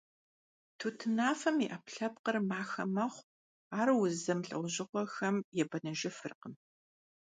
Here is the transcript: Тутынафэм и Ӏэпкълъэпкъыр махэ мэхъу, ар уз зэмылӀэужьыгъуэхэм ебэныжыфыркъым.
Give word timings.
Тутынафэм 0.79 1.55
и 1.65 1.67
Ӏэпкълъэпкъыр 1.71 2.37
махэ 2.49 2.83
мэхъу, 2.95 3.29
ар 3.79 3.87
уз 4.01 4.13
зэмылӀэужьыгъуэхэм 4.23 5.35
ебэныжыфыркъым. 5.61 6.53